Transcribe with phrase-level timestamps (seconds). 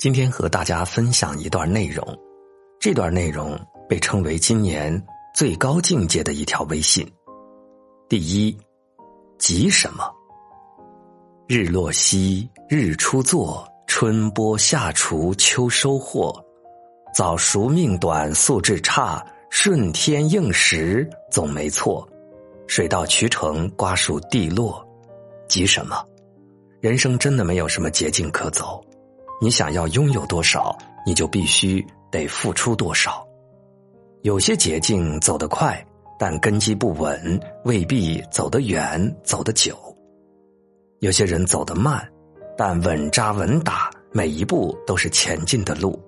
[0.00, 2.02] 今天和大家分享一段内容，
[2.80, 3.54] 这段内容
[3.86, 4.90] 被称为今年
[5.34, 7.06] 最高境界的一条微信。
[8.08, 8.58] 第一，
[9.36, 10.10] 急什么？
[11.46, 16.34] 日落西，日出作，春播夏锄，秋收获。
[17.14, 22.08] 早熟命短，素质差，顺天应时总没错。
[22.66, 24.82] 水到渠成，瓜熟蒂落，
[25.46, 26.02] 急什么？
[26.80, 28.82] 人生真的没有什么捷径可走，
[29.40, 33.26] 你想要拥有多少，你就必须得付出多少。
[34.20, 35.82] 有些捷径走得快，
[36.18, 39.74] 但根基不稳，未必走得远、走得久。
[40.98, 42.06] 有些人走得慢，
[42.54, 45.98] 但稳扎稳打，每一步都是前进的路。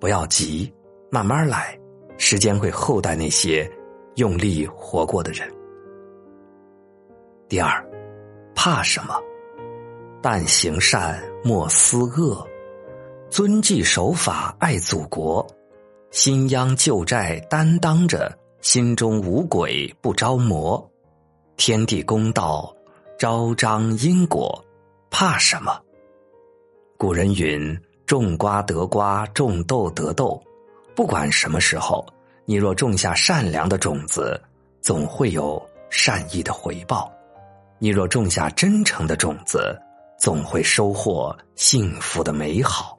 [0.00, 0.72] 不要急，
[1.10, 1.78] 慢慢来，
[2.16, 3.70] 时间会厚待那些
[4.16, 5.46] 用力活过的人。
[7.50, 7.86] 第二，
[8.54, 9.14] 怕什么？
[10.22, 12.46] 但行善，莫思恶；
[13.30, 15.46] 遵纪守法，爱祖国；
[16.10, 20.86] 新秧旧债担当着，心中无鬼不招魔。
[21.56, 22.74] 天地公道，
[23.18, 24.62] 昭彰因果，
[25.10, 25.78] 怕什么？
[26.98, 30.42] 古人云：“种瓜得瓜，种豆得豆。”
[30.94, 32.04] 不管什么时候，
[32.44, 34.38] 你若种下善良的种子，
[34.82, 37.10] 总会有善意的回报。
[37.78, 39.80] 你若种下真诚的种子，
[40.20, 42.94] 总会收获幸福的美好。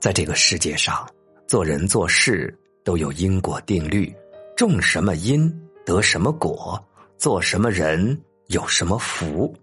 [0.00, 1.08] 在这个世界上，
[1.46, 4.12] 做人做事都有因果定律，
[4.56, 5.48] 种什么因
[5.86, 6.84] 得什么果，
[7.16, 9.54] 做什么人有什么福。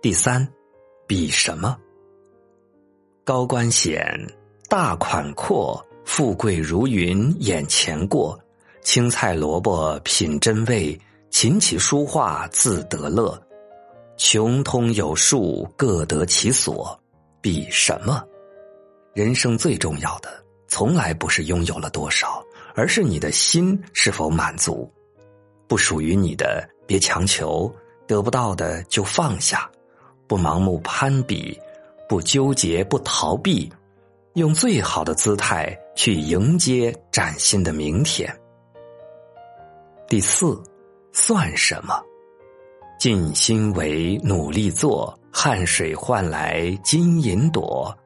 [0.00, 0.48] 第三，
[1.06, 1.76] 比什么？
[3.24, 4.18] 高官显，
[4.70, 8.40] 大款阔，富贵如云眼前过，
[8.80, 10.98] 青菜萝卜品真味。
[11.28, 13.38] 琴棋书画自得乐，
[14.16, 16.98] 穷通有术各得其所，
[17.40, 18.24] 比什么？
[19.14, 22.42] 人生最重要的，从来不是拥有了多少，
[22.74, 24.90] 而是你的心是否满足。
[25.68, 27.70] 不属于你的，别强求；
[28.06, 29.70] 得不到的就放下。
[30.26, 31.58] 不盲目攀比，
[32.08, 33.70] 不纠结，不逃避，
[34.34, 38.34] 用最好的姿态去迎接崭新的明天。
[40.08, 40.60] 第四。
[41.18, 41.98] 算什么？
[43.06, 47.96] 尽心为，努力做，汗水换来金银朵。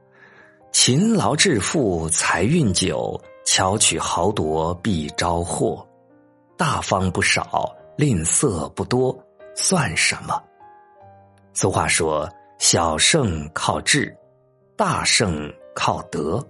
[0.72, 5.88] 勤劳致富，财运久；巧取豪夺，必招祸。
[6.55, 9.19] 大方不少，吝啬不多，
[9.56, 10.38] 算什么？
[11.55, 12.28] 俗话说
[12.61, 14.15] ：“小胜靠智，
[14.77, 16.47] 大胜靠德。”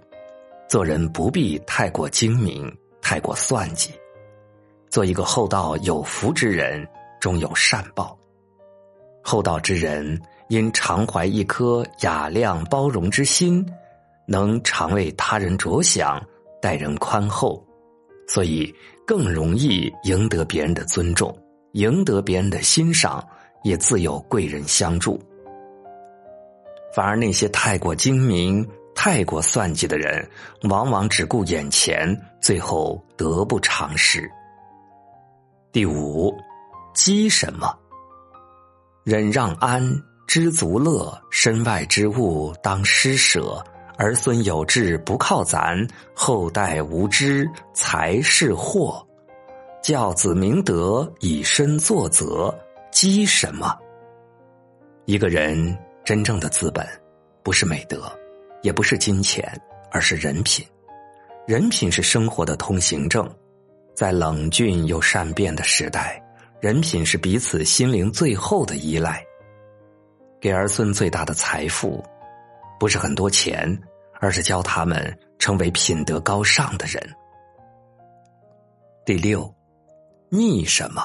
[0.67, 2.69] 做人不必太过精明，
[3.01, 3.93] 太过算计。
[4.89, 6.85] 做一个厚道有福之人，
[7.17, 8.17] 终有善报。
[9.21, 13.65] 厚道之人因常怀一颗雅量包容之心，
[14.25, 16.21] 能常为他人着想，
[16.61, 17.63] 待人宽厚，
[18.27, 18.73] 所以
[19.05, 21.35] 更容易赢得别人的尊重，
[21.73, 23.25] 赢得别人的欣赏，
[23.63, 25.21] 也自有贵人相助。
[26.93, 30.27] 反而那些太过精明、太过算计的人，
[30.63, 34.29] 往往只顾眼前，最后得不偿失。
[35.71, 36.33] 第五，
[36.93, 37.73] 积什么？
[39.03, 39.81] 忍让安，
[40.27, 41.19] 知足乐。
[41.31, 43.63] 身外之物当施舍。
[43.97, 49.05] 儿孙有志不靠咱，后代无知才是祸。
[49.83, 52.53] 教子明德，以身作则。
[52.91, 53.77] 积什么？
[55.05, 56.87] 一个人真正的资本，
[57.41, 58.11] 不是美德，
[58.61, 59.49] 也不是金钱，
[59.91, 60.65] 而是人品。
[61.47, 63.27] 人品是生活的通行证。
[63.95, 66.21] 在冷峻又善变的时代，
[66.61, 69.25] 人品是彼此心灵最后的依赖。
[70.39, 72.03] 给儿孙最大的财富，
[72.79, 73.81] 不是很多钱，
[74.19, 77.03] 而是教他们成为品德高尚的人。
[79.03, 79.51] 第六，
[80.29, 81.01] 逆什么？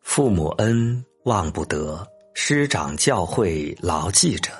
[0.00, 4.52] 父母恩忘不得，师长教诲牢记着。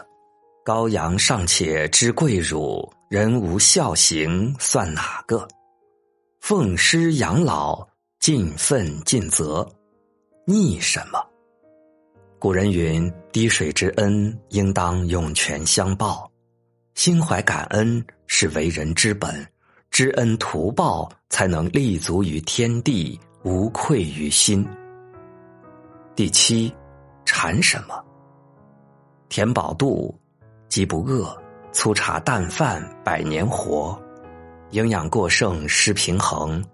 [0.65, 5.47] 羔羊尚且知跪乳，人无孝行算哪个？
[6.41, 7.87] 奉师养老，
[8.25, 9.71] 尽分尽责，
[10.47, 11.23] 逆什么？
[12.39, 16.27] 古人云：“滴水之恩，应当涌泉相报。”
[16.97, 19.47] 心怀感恩是为人之本，
[19.91, 24.67] 知恩图报才能立足于天地，无愧于心。
[26.17, 26.75] 第七，
[27.27, 28.03] 馋什么？
[29.29, 30.19] 填饱肚，
[30.71, 31.27] 饥不饿；
[31.73, 34.03] 粗茶淡饭，百年活。
[34.71, 36.65] 营养过剩失平衡，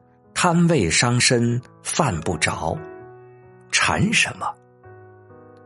[0.43, 2.75] 贪味伤身犯不着，
[3.71, 4.47] 馋什么？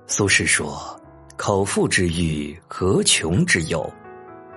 [0.08, 1.00] 苏轼说
[1.38, 3.88] ：“口腹之欲何穷之有？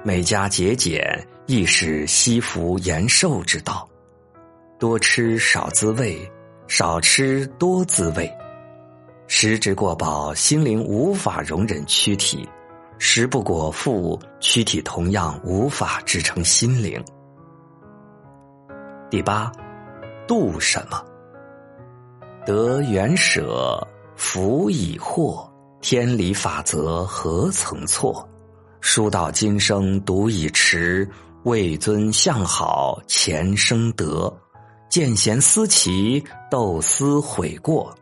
[0.02, 1.06] 每家节俭
[1.46, 3.88] 亦是惜福延寿之道。
[4.80, 6.20] 多吃少滋味，
[6.68, 8.28] 少吃多滋味。
[9.28, 12.44] 食之过饱，心灵无法容忍躯体；
[12.98, 17.00] 食不果腹，躯体同样无法支撑心灵。
[19.12, 19.52] 第八，
[20.28, 21.02] 度什么？
[22.46, 23.86] 得缘舍，
[24.16, 25.50] 福已获。
[25.80, 28.28] 天理法则何曾错？
[28.82, 31.08] 书到今生读已迟，
[31.44, 34.32] 位尊向好前生得。
[34.90, 37.94] 见贤思齐，斗思悔过。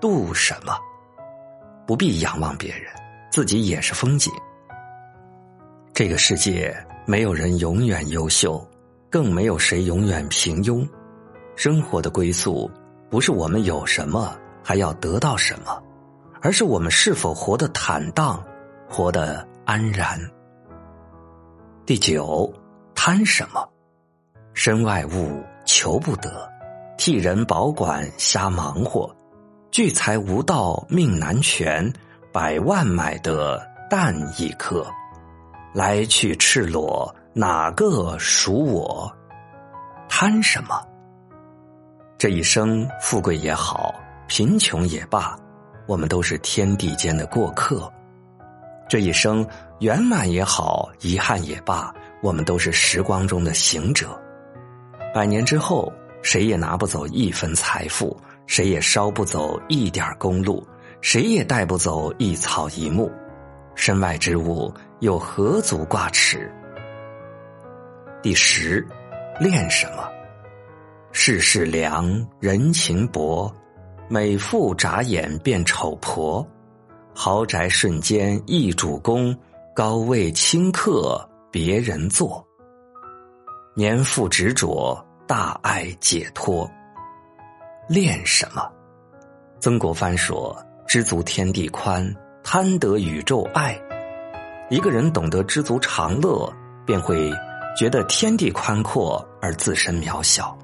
[0.00, 0.76] 度什么？
[1.86, 2.92] 不必仰望别人，
[3.30, 4.32] 自己也是风景。
[5.94, 6.76] 这个世界
[7.06, 8.66] 没有人永远优秀，
[9.08, 10.86] 更没有谁永远平庸。
[11.56, 12.70] 生活的归宿，
[13.10, 15.82] 不是我们有什么还要得到什么。
[16.42, 18.40] 而是我们是否活得坦荡，
[18.88, 20.20] 活得安然？
[21.84, 22.52] 第九，
[22.94, 23.68] 贪什么？
[24.52, 26.48] 身外物求不得，
[26.96, 29.12] 替人保管瞎忙活，
[29.72, 31.92] 聚财无道命难全，
[32.32, 33.60] 百万买得
[33.90, 34.86] 蛋一颗，
[35.74, 39.10] 来去赤裸哪个属我？
[40.08, 40.85] 贪什么？
[42.18, 43.94] 这一生富贵也好，
[44.26, 45.38] 贫穷也罢。
[45.86, 47.92] 我们都是天地间的过客，
[48.88, 49.46] 这一生
[49.80, 54.18] 圆满也好，遗憾也罢，我们都是时光中的行者。
[55.14, 55.92] 百年之后，
[56.22, 60.66] 谁也拿不走一分财富，谁也烧不走一点公路，
[61.02, 63.12] 谁也带不走一草一木。
[63.74, 66.50] 身外之物又何足挂齿？
[68.22, 68.84] 第十，
[69.38, 70.08] 恋什么？
[71.18, 73.50] 世事凉，人情薄。
[74.06, 76.46] 美妇眨眼变丑婆，
[77.14, 79.34] 豪宅瞬间易主公，
[79.74, 82.46] 高位轻客别人坐。
[83.74, 86.70] 年富执着，大爱解脱。
[87.88, 88.70] 恋什么？
[89.58, 90.54] 曾国藩说
[90.86, 92.14] ：“知足天地宽，
[92.44, 93.74] 贪得宇宙爱。”
[94.68, 96.52] 一个人懂得知足常乐，
[96.84, 97.32] 便会
[97.74, 100.56] 觉得天地宽阔而自身渺小。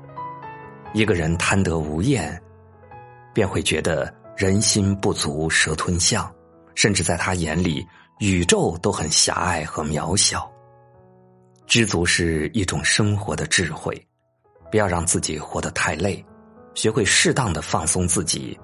[0.94, 2.41] 一个人贪得无厌。
[3.35, 6.31] 便会觉得人心不足蛇吞象，
[6.75, 7.87] 甚至在他眼里，
[8.21, 10.50] 宇宙都很狭隘和渺小。
[11.67, 14.06] 知足是一种生活的智慧，
[14.71, 16.23] 不要让自己活得太累，
[16.75, 18.59] 学会适当的放松自己，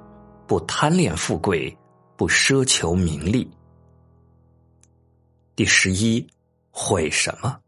[0.47, 1.75] 不贪恋富贵，
[2.15, 3.51] 不奢求名利。
[5.57, 6.27] 第十一，
[6.71, 7.59] 悔什么？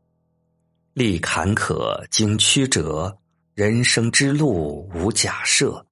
[0.93, 3.17] 历坎坷经曲折，
[3.61, 5.85] 人生之路无假设。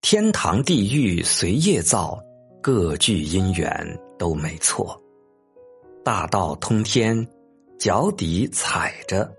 [0.00, 2.20] 天堂地狱随业造，
[2.60, 3.70] 各具因缘
[4.18, 5.00] 都没错。
[6.04, 7.24] 大道通天，
[7.78, 9.32] 脚底踩着，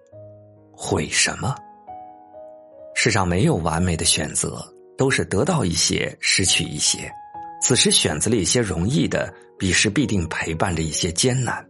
[0.72, 1.54] 悔什么？
[2.96, 4.66] 世上没有完美的选择，
[4.98, 7.12] 都是得到一些，失去一些。
[7.62, 11.62] 此时选择了一些容易的，彼时必定陪伴着一些艰难。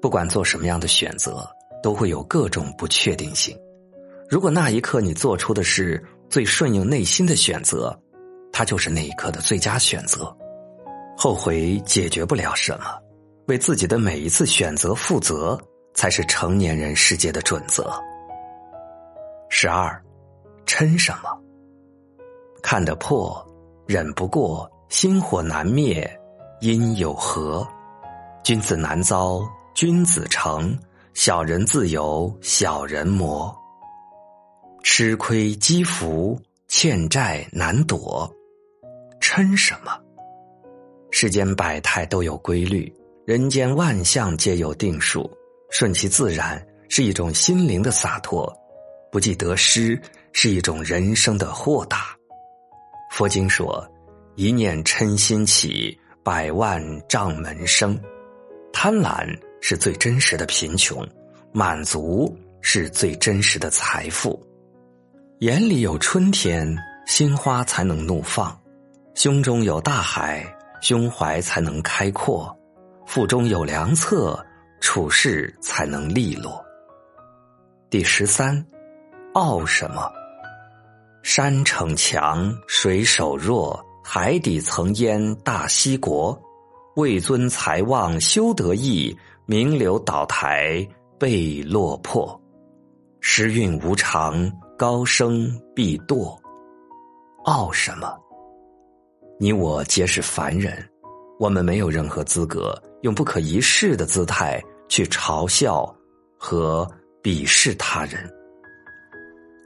[0.00, 1.44] 不管做什么样的选择，
[1.82, 3.58] 都会有各种不确定性。
[4.28, 6.02] 如果那一刻你做出的是。
[6.30, 7.98] 最顺应内心的选择，
[8.52, 10.30] 它就是那一刻的最佳选择。
[11.16, 12.84] 后悔解决不了什么，
[13.46, 15.58] 为自己的每一次选择负责，
[15.94, 17.90] 才是成年人世界的准则。
[19.48, 19.98] 十二，
[20.66, 21.30] 嗔什么？
[22.62, 23.42] 看得破，
[23.86, 26.06] 忍不过，心火难灭，
[26.60, 27.66] 因有何？
[28.44, 29.40] 君子难遭，
[29.72, 30.76] 君子成；
[31.14, 33.50] 小人自有小人磨。
[34.90, 38.28] 吃亏积福，欠债难躲，
[39.20, 39.92] 嗔什么？
[41.10, 42.92] 世间百态都有规律，
[43.26, 45.30] 人间万象皆有定数，
[45.70, 48.50] 顺其自然是一种心灵的洒脱，
[49.12, 50.00] 不计得失
[50.32, 52.16] 是一种人生的豁达。
[53.12, 53.86] 佛经说
[54.36, 57.96] ：“一念嗔心起，百万障门生。”
[58.72, 59.28] 贪婪
[59.60, 61.06] 是最真实的贫穷，
[61.52, 64.42] 满足是最真实的财富。
[65.40, 66.76] 眼里有春天，
[67.06, 68.50] 心花才能怒放；
[69.14, 70.44] 胸中有大海，
[70.80, 72.52] 胸怀才能开阔；
[73.06, 74.44] 腹中有良策，
[74.80, 76.60] 处事才能利落。
[77.88, 78.66] 第十三，
[79.34, 80.10] 傲什么？
[81.22, 86.36] 山逞强，水守弱，海底层淹大西国。
[86.96, 89.16] 位尊财旺修得意，
[89.46, 90.84] 名流倒台
[91.16, 92.40] 被落魄。
[93.20, 94.50] 时运无常。
[94.78, 96.38] 高升必堕，
[97.46, 98.16] 傲什么？
[99.40, 100.72] 你我皆是凡人，
[101.40, 105.92] 我们没有任何资格用不可一世的姿态去嘲笑
[106.38, 106.88] 和
[107.20, 108.32] 鄙视他人。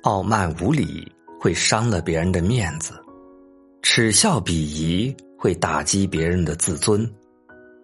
[0.04, 1.06] 傲慢无礼
[1.38, 2.94] 会伤了别人的面子，
[3.82, 7.06] 耻笑鄙夷会打击别人的自尊。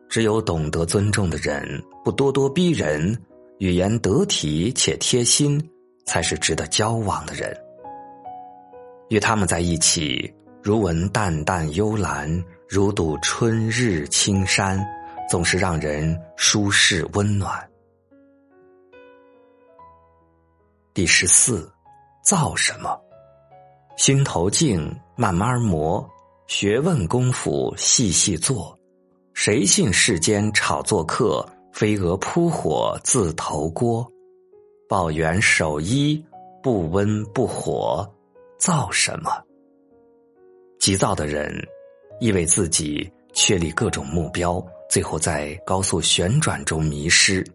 [0.08, 1.62] 只有懂得尊重的人，
[2.02, 3.14] 不咄咄逼人，
[3.58, 5.62] 语言得体且贴心，
[6.08, 7.54] 才是值得交往的人。
[9.10, 14.82] 与他们在一起，如闻淡淡幽兰，如睹春日青山，
[15.30, 17.62] 总是让人舒适温暖。
[20.94, 21.70] 第十四，
[22.24, 22.98] 造什么？
[23.96, 26.08] 心头静，慢慢磨，
[26.46, 28.76] 学问功夫细细做。
[29.34, 31.46] 谁信世间炒作客？
[31.70, 34.10] 飞蛾扑火自投锅。
[34.88, 36.24] 抱元守一，
[36.62, 38.10] 不温不火，
[38.58, 39.30] 造什么？
[40.78, 41.54] 急躁的人，
[42.20, 47.46] 意为自己确立各种目标，最后在高速旋转中迷失。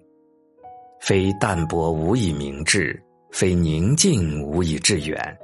[1.02, 5.38] 非淡泊无以明志，非宁静无以致远。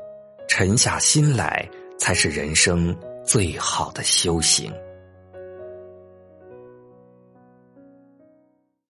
[0.48, 1.68] 沉下心来，
[1.98, 4.72] 才是人生最好的修行。